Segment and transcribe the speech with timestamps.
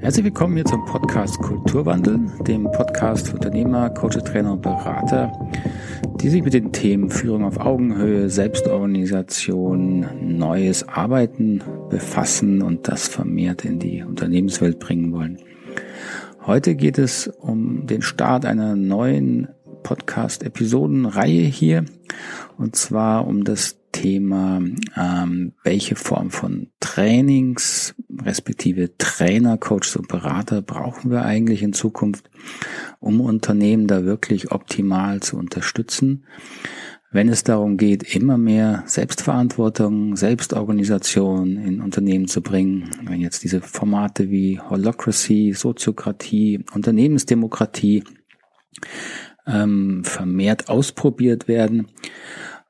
[0.00, 5.32] Herzlich willkommen hier zum Podcast Kulturwandel, dem Podcast für Unternehmer, Coaches, Trainer und Berater,
[6.20, 10.06] die sich mit den Themen Führung auf Augenhöhe, Selbstorganisation,
[10.38, 15.38] neues Arbeiten befassen und das vermehrt in die Unternehmenswelt bringen wollen.
[16.46, 19.48] Heute geht es um den Start einer neuen
[19.82, 21.84] Podcast-Episodenreihe hier
[22.58, 24.60] und zwar um das Thema,
[24.96, 32.28] ähm, welche Form von Trainings respektive Trainer, Coaches und Berater brauchen wir eigentlich in Zukunft,
[32.98, 36.24] um Unternehmen da wirklich optimal zu unterstützen.
[37.12, 43.60] Wenn es darum geht, immer mehr Selbstverantwortung, Selbstorganisation in Unternehmen zu bringen, wenn jetzt diese
[43.60, 48.02] Formate wie Holocracy, Soziokratie, Unternehmensdemokratie
[49.46, 51.86] ähm, vermehrt ausprobiert werden,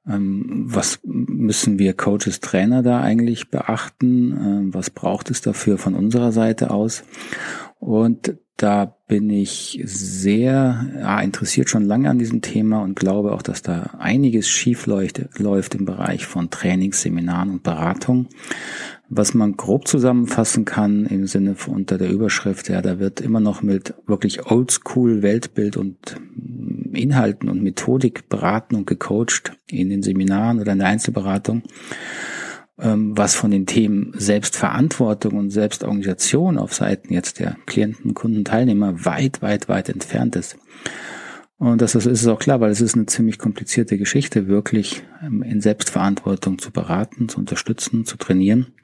[0.07, 4.33] was müssen wir Coaches, Trainer da eigentlich beachten?
[4.33, 7.05] Ähm, was braucht es dafür von unserer Seite aus?
[7.79, 13.43] Und da bin ich sehr ja, interessiert schon lange an diesem Thema und glaube auch,
[13.43, 18.29] dass da einiges schief läuft, läuft im Bereich von Trainings, Seminaren und Beratung.
[19.09, 23.41] Was man grob zusammenfassen kann im Sinne von unter der Überschrift, ja, da wird immer
[23.41, 26.17] noch mit wirklich Oldschool Weltbild und
[26.95, 31.63] Inhalten und Methodik beraten und gecoacht in den Seminaren oder in der Einzelberatung,
[32.79, 39.05] ähm, was von den Themen Selbstverantwortung und Selbstorganisation auf Seiten jetzt der Klienten, Kunden, Teilnehmer
[39.05, 40.57] weit, weit, weit entfernt ist.
[41.57, 45.43] Und das ist, ist auch klar, weil es ist eine ziemlich komplizierte Geschichte, wirklich ähm,
[45.43, 48.75] in Selbstverantwortung zu beraten, zu unterstützen, zu trainieren.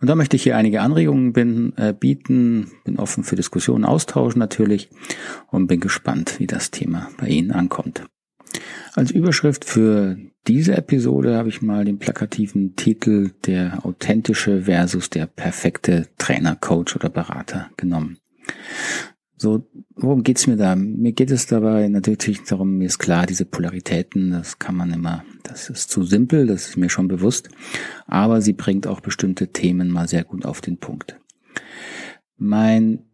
[0.00, 4.36] Und da möchte ich hier einige Anregungen bin, äh, bieten, bin offen für Diskussionen, Austausch
[4.36, 4.90] natürlich
[5.48, 8.04] und bin gespannt, wie das Thema bei Ihnen ankommt.
[8.94, 15.26] Als Überschrift für diese Episode habe ich mal den plakativen Titel der authentische versus der
[15.26, 18.18] perfekte Trainer, Coach oder Berater genommen.
[19.40, 20.74] So, worum geht's mir da?
[20.74, 25.24] Mir geht es dabei natürlich darum, mir ist klar, diese Polaritäten, das kann man immer,
[25.44, 27.48] das ist zu simpel, das ist mir schon bewusst,
[28.08, 31.20] aber sie bringt auch bestimmte Themen mal sehr gut auf den Punkt.
[32.36, 33.04] Mein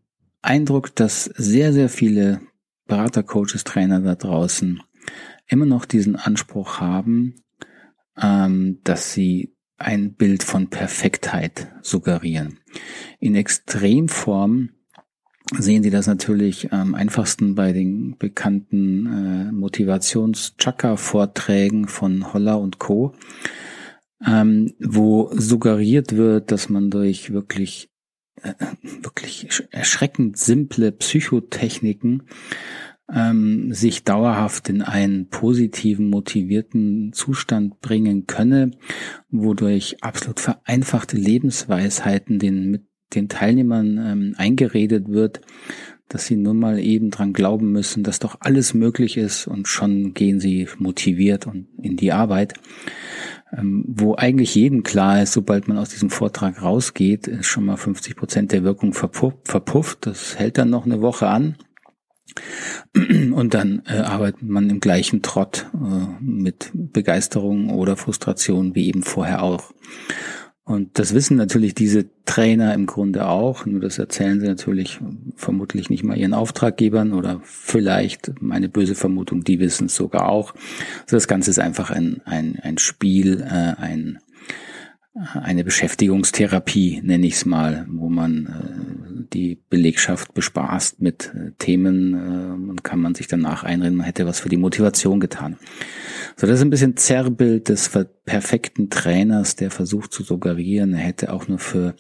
[0.41, 2.41] Eindruck, dass sehr, sehr viele
[2.87, 4.83] Berater, Coaches, Trainer da draußen
[5.47, 7.35] immer noch diesen Anspruch haben,
[8.17, 12.61] ähm, dass sie ein Bild von Perfektheit suggerieren.
[13.21, 14.71] In Extremform
[15.53, 23.13] sehen Sie das natürlich am einfachsten bei den bekannten äh, Motivations-Chakra-Vorträgen von Holler und Co.,
[24.27, 27.91] ähm, wo suggeriert wird, dass man durch wirklich
[28.43, 28.55] äh,
[29.03, 32.23] wirklich erschreckend simple Psychotechniken
[33.13, 38.71] ähm, sich dauerhaft in einen positiven, motivierten Zustand bringen könne,
[39.31, 45.41] wodurch absolut vereinfachte Lebensweisheiten den den Teilnehmern ähm, eingeredet wird,
[46.09, 50.15] dass sie nur mal eben dran glauben müssen, dass doch alles möglich ist und schon
[50.15, 52.55] gehen sie motiviert und in die Arbeit.
[53.57, 57.77] Ähm, wo eigentlich jedem klar ist, sobald man aus diesem Vortrag rausgeht, ist schon mal
[57.77, 60.07] 50 Prozent der Wirkung verpufft, verpufft.
[60.07, 61.57] Das hält dann noch eine Woche an.
[62.95, 69.03] Und dann äh, arbeitet man im gleichen Trott äh, mit Begeisterung oder Frustration wie eben
[69.03, 69.73] vorher auch.
[70.65, 74.99] Und das wissen natürlich diese Trainer im Grunde auch, nur das erzählen sie natürlich
[75.37, 80.55] vermutlich nicht mal ihren Auftraggebern oder vielleicht, meine böse Vermutung, die wissen es sogar auch.
[81.03, 84.21] Also das Ganze ist einfach ein, ein, ein Spiel, äh, ein,
[85.35, 92.15] eine Beschäftigungstherapie, nenne ich es mal, wo man äh, die Belegschaft bespaßt mit äh, Themen
[92.15, 95.59] äh, und kann man sich danach einreden, man hätte was für die Motivation getan.
[96.37, 97.91] So, das ist ein bisschen Zerrbild des
[98.25, 101.95] perfekten Trainers, der versucht zu suggerieren, er hätte auch nur für,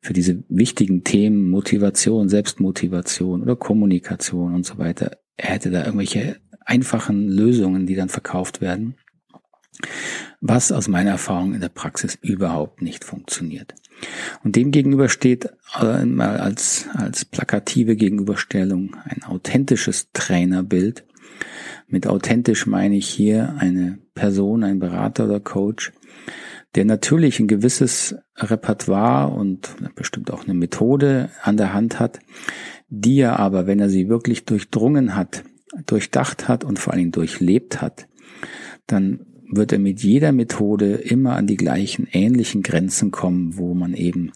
[0.00, 6.36] für diese wichtigen Themen Motivation, Selbstmotivation oder Kommunikation und so weiter, er hätte da irgendwelche
[6.64, 8.96] einfachen Lösungen, die dann verkauft werden
[10.40, 13.74] was aus meiner Erfahrung in der Praxis überhaupt nicht funktioniert.
[14.44, 15.48] Und dem gegenüber steht
[15.80, 21.04] mal als, als plakative Gegenüberstellung ein authentisches Trainerbild.
[21.88, 25.92] Mit authentisch meine ich hier eine Person, ein Berater oder Coach,
[26.74, 32.18] der natürlich ein gewisses Repertoire und bestimmt auch eine Methode an der Hand hat,
[32.88, 35.44] die er aber, wenn er sie wirklich durchdrungen hat,
[35.86, 38.08] durchdacht hat und vor allen Dingen durchlebt hat,
[38.86, 43.94] dann wird er mit jeder Methode immer an die gleichen ähnlichen Grenzen kommen, wo man
[43.94, 44.32] eben,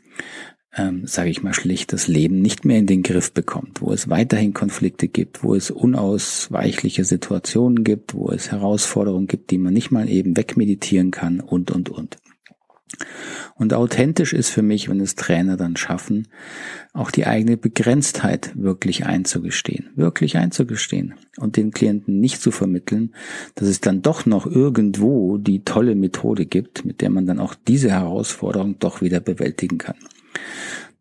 [0.76, 4.08] ähm, sage ich mal schlicht, das Leben nicht mehr in den Griff bekommt, wo es
[4.08, 9.90] weiterhin Konflikte gibt, wo es unausweichliche Situationen gibt, wo es Herausforderungen gibt, die man nicht
[9.90, 12.18] mal eben wegmeditieren kann und, und, und.
[13.54, 16.28] Und authentisch ist für mich, wenn es Trainer dann schaffen,
[16.92, 23.14] auch die eigene Begrenztheit wirklich einzugestehen, wirklich einzugestehen und den Klienten nicht zu vermitteln,
[23.54, 27.54] dass es dann doch noch irgendwo die tolle Methode gibt, mit der man dann auch
[27.54, 29.96] diese Herausforderung doch wieder bewältigen kann.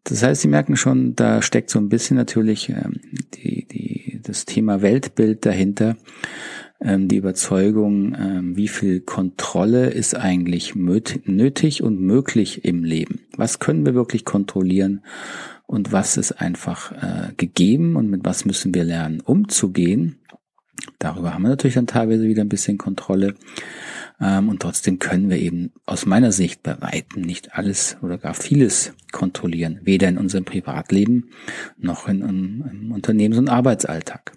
[0.03, 2.99] Das heißt, Sie merken schon, da steckt so ein bisschen natürlich ähm,
[3.35, 5.97] die, die, das Thema Weltbild dahinter
[6.81, 13.21] ähm, die Überzeugung, ähm, wie viel Kontrolle ist eigentlich nötig und möglich im Leben.
[13.35, 15.01] Was können wir wirklich kontrollieren
[15.67, 20.15] und was ist einfach äh, gegeben und mit was müssen wir lernen umzugehen.
[20.97, 23.35] Darüber haben wir natürlich dann teilweise wieder ein bisschen Kontrolle.
[24.21, 28.33] Ähm, und trotzdem können wir eben aus meiner Sicht bei weitem nicht alles oder gar
[28.33, 31.29] vieles kontrollieren, weder in unserem Privatleben
[31.77, 34.33] noch in, in, Unternehmens- und Arbeitsalltag.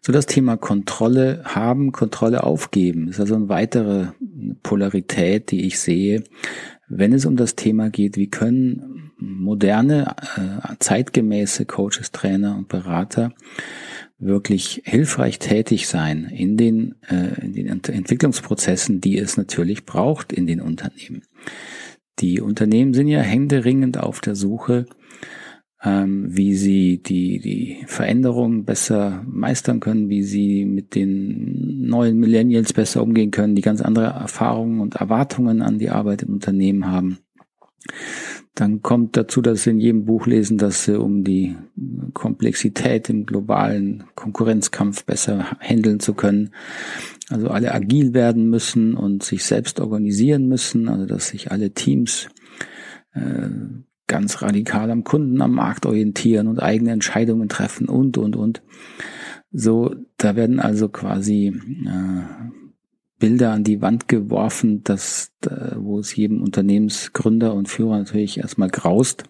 [0.00, 4.08] So das Thema Kontrolle haben, Kontrolle aufgeben ist also eine weitere
[4.62, 6.24] Polarität, die ich sehe,
[6.88, 13.32] wenn es um das Thema geht, wie können moderne, äh, zeitgemäße Coaches, Trainer und Berater
[14.20, 20.46] wirklich hilfreich tätig sein in den, äh, in den Entwicklungsprozessen, die es natürlich braucht in
[20.46, 21.22] den Unternehmen.
[22.18, 24.86] Die Unternehmen sind ja händeringend auf der Suche
[25.82, 32.72] ähm, wie sie die, die Veränderungen besser meistern können, wie sie mit den neuen Millennials
[32.72, 37.18] besser umgehen können, die ganz andere Erfahrungen und Erwartungen an die Arbeit im Unternehmen haben.
[38.54, 41.56] Dann kommt dazu, dass sie in jedem Buch lesen, dass sie um die
[42.12, 46.50] Komplexität im globalen Konkurrenzkampf besser handeln zu können,
[47.28, 52.28] also alle agil werden müssen und sich selbst organisieren müssen, also dass sich alle Teams
[53.14, 53.48] äh,
[54.06, 58.62] ganz radikal am Kunden, am Markt orientieren und eigene Entscheidungen treffen und, und, und.
[59.52, 61.46] So, da werden also quasi
[61.86, 62.69] äh,
[63.20, 68.70] Bilder an die Wand geworfen, dass, äh, wo es jedem Unternehmensgründer und Führer natürlich erstmal
[68.70, 69.24] graust,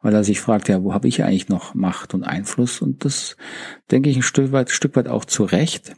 [0.00, 2.80] weil er sich fragt, ja, wo habe ich eigentlich noch Macht und Einfluss?
[2.80, 3.36] Und das
[3.90, 5.94] denke ich ein Stück weit, Stück weit auch zu Recht.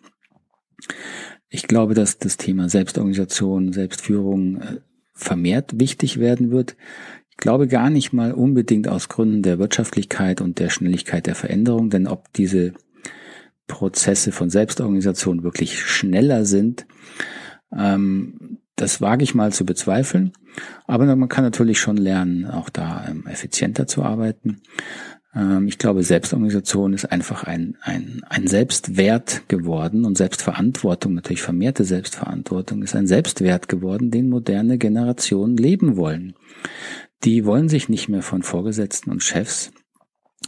[1.49, 4.81] Ich glaube, dass das Thema Selbstorganisation, Selbstführung äh,
[5.13, 6.77] vermehrt wichtig werden wird.
[7.31, 11.91] Ich glaube gar nicht mal unbedingt aus Gründen der Wirtschaftlichkeit und der Schnelligkeit der Veränderung,
[11.91, 12.73] denn ob diese
[13.67, 16.87] Prozesse von Selbstorganisation wirklich schneller sind,
[17.77, 20.33] ähm, das wage ich mal zu bezweifeln.
[20.87, 24.63] Aber man kann natürlich schon lernen, auch da ähm, effizienter zu arbeiten.
[25.35, 31.85] Ähm, ich glaube, Selbstorganisation ist einfach ein, ein, ein Selbstwert geworden und Selbstverantwortung, natürlich vermehrte
[31.85, 36.35] Selbstverantwortung, ist ein Selbstwert geworden, den moderne Generationen leben wollen
[37.25, 39.73] die wollen sich nicht mehr von Vorgesetzten und Chefs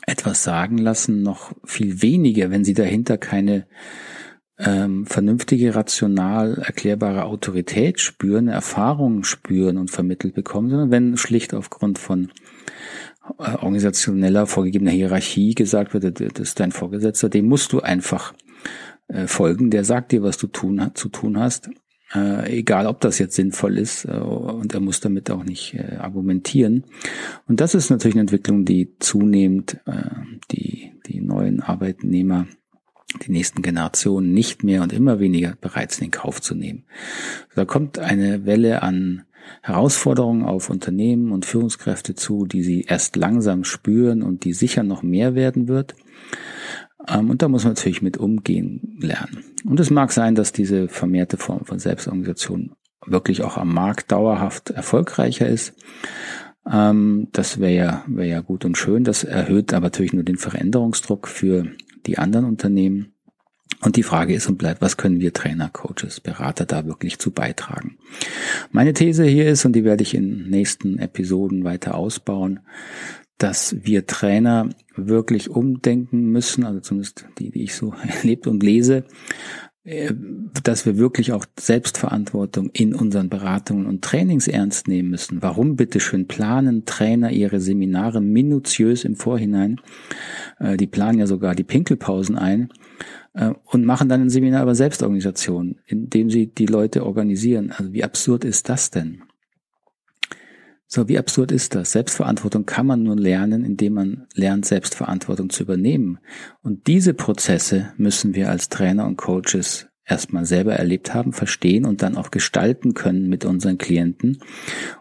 [0.06, 3.66] etwas sagen lassen, noch viel weniger, wenn sie dahinter keine
[4.58, 11.98] ähm, vernünftige, rational erklärbare Autorität spüren, Erfahrungen spüren und vermittelt bekommen, sondern wenn schlicht aufgrund
[11.98, 12.30] von
[13.38, 18.32] äh, organisationeller vorgegebener Hierarchie gesagt wird, das ist dein Vorgesetzter, dem musst du einfach
[19.08, 21.68] äh, folgen, der sagt dir, was du tun, zu tun hast
[22.14, 25.96] äh, egal ob das jetzt sinnvoll ist äh, und er muss damit auch nicht äh,
[25.96, 26.84] argumentieren.
[27.48, 30.10] Und das ist natürlich eine Entwicklung, die zunehmend äh,
[30.50, 32.46] die, die neuen Arbeitnehmer,
[33.26, 36.84] die nächsten Generationen nicht mehr und immer weniger bereit sind, in Kauf zu nehmen.
[37.54, 39.24] Da kommt eine Welle an
[39.62, 45.02] Herausforderungen auf Unternehmen und Führungskräfte zu, die sie erst langsam spüren und die sicher noch
[45.02, 45.94] mehr werden wird.
[47.08, 49.44] Ähm, und da muss man natürlich mit umgehen lernen.
[49.64, 52.72] Und es mag sein, dass diese vermehrte Form von Selbstorganisation
[53.04, 55.74] wirklich auch am Markt dauerhaft erfolgreicher ist.
[56.70, 59.04] Ähm, das wäre ja, wäre ja gut und schön.
[59.04, 61.66] Das erhöht aber natürlich nur den Veränderungsdruck für
[62.06, 63.12] die anderen Unternehmen.
[63.82, 67.30] Und die Frage ist und bleibt, was können wir Trainer, Coaches, Berater da wirklich zu
[67.30, 67.98] beitragen?
[68.70, 72.60] Meine These hier ist, und die werde ich in nächsten Episoden weiter ausbauen,
[73.38, 79.04] dass wir Trainer wirklich umdenken müssen, also zumindest die, die ich so erlebt und lese,
[79.86, 80.12] äh,
[80.64, 85.42] dass wir wirklich auch Selbstverantwortung in unseren Beratungen und Trainings ernst nehmen müssen.
[85.42, 89.80] Warum bitte schön planen Trainer ihre Seminare minutiös im Vorhinein?
[90.58, 92.70] Äh, die planen ja sogar die Pinkelpausen ein
[93.34, 97.70] äh, und machen dann ein Seminar über Selbstorganisation, indem sie die Leute organisieren.
[97.70, 99.22] Also wie absurd ist das denn?
[100.88, 101.92] So, wie absurd ist das?
[101.92, 106.18] Selbstverantwortung kann man nur lernen, indem man lernt, Selbstverantwortung zu übernehmen.
[106.62, 112.02] Und diese Prozesse müssen wir als Trainer und Coaches erstmal selber erlebt haben, verstehen und
[112.02, 114.38] dann auch gestalten können mit unseren Klienten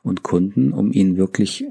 [0.01, 1.67] und Kunden, um ihnen wirklich äh,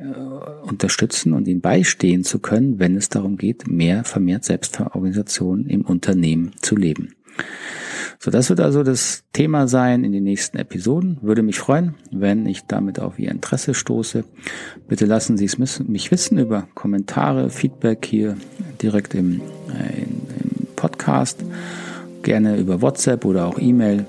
[0.63, 6.53] unterstützen und ihnen beistehen zu können, wenn es darum geht, mehr vermehrt Selbstorganisation im Unternehmen
[6.63, 7.15] zu leben.
[8.25, 11.19] So, das wird also das Thema sein in den nächsten Episoden.
[11.21, 14.25] Würde mich freuen, wenn ich damit auf Ihr Interesse stoße.
[14.89, 18.39] Bitte lassen Sie es mich wissen über Kommentare, Feedback hier
[18.81, 21.45] direkt im, äh, im Podcast.
[22.23, 24.07] Gerne über WhatsApp oder auch E-Mail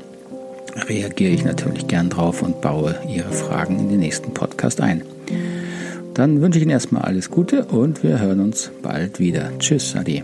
[0.88, 5.04] reagiere ich natürlich gern drauf und baue Ihre Fragen in den nächsten Podcast ein.
[6.14, 9.52] Dann wünsche ich Ihnen erstmal alles Gute und wir hören uns bald wieder.
[9.60, 10.24] Tschüss, Adi.